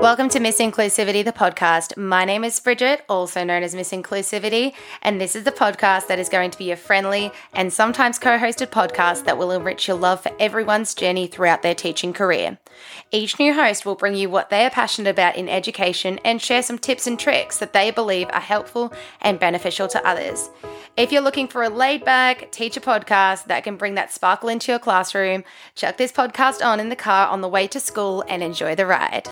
Welcome 0.00 0.28
to 0.28 0.38
Miss 0.38 0.60
Inclusivity, 0.60 1.24
the 1.24 1.32
podcast. 1.32 1.96
My 1.96 2.24
name 2.24 2.44
is 2.44 2.60
Bridget, 2.60 3.04
also 3.08 3.42
known 3.42 3.64
as 3.64 3.74
Miss 3.74 3.90
Inclusivity, 3.90 4.72
and 5.02 5.20
this 5.20 5.34
is 5.34 5.42
the 5.42 5.50
podcast 5.50 6.06
that 6.06 6.20
is 6.20 6.28
going 6.28 6.52
to 6.52 6.58
be 6.58 6.70
a 6.70 6.76
friendly 6.76 7.32
and 7.52 7.72
sometimes 7.72 8.16
co 8.16 8.38
hosted 8.38 8.68
podcast 8.68 9.24
that 9.24 9.36
will 9.36 9.50
enrich 9.50 9.88
your 9.88 9.96
love 9.96 10.22
for 10.22 10.30
everyone's 10.38 10.94
journey 10.94 11.26
throughout 11.26 11.62
their 11.62 11.74
teaching 11.74 12.12
career. 12.12 12.58
Each 13.10 13.40
new 13.40 13.52
host 13.52 13.84
will 13.84 13.96
bring 13.96 14.14
you 14.14 14.30
what 14.30 14.50
they 14.50 14.64
are 14.64 14.70
passionate 14.70 15.10
about 15.10 15.34
in 15.34 15.48
education 15.48 16.20
and 16.24 16.40
share 16.40 16.62
some 16.62 16.78
tips 16.78 17.08
and 17.08 17.18
tricks 17.18 17.58
that 17.58 17.72
they 17.72 17.90
believe 17.90 18.28
are 18.32 18.40
helpful 18.40 18.92
and 19.20 19.40
beneficial 19.40 19.88
to 19.88 20.06
others. 20.06 20.48
If 20.96 21.10
you're 21.10 21.22
looking 21.22 21.48
for 21.48 21.64
a 21.64 21.68
laid 21.68 22.04
back 22.04 22.52
teacher 22.52 22.80
podcast 22.80 23.46
that 23.46 23.64
can 23.64 23.76
bring 23.76 23.96
that 23.96 24.12
sparkle 24.12 24.48
into 24.48 24.70
your 24.70 24.78
classroom, 24.78 25.42
chuck 25.74 25.96
this 25.96 26.12
podcast 26.12 26.64
on 26.64 26.78
in 26.78 26.88
the 26.88 26.94
car 26.94 27.26
on 27.26 27.40
the 27.40 27.48
way 27.48 27.66
to 27.66 27.80
school 27.80 28.24
and 28.28 28.44
enjoy 28.44 28.76
the 28.76 28.86
ride. 28.86 29.26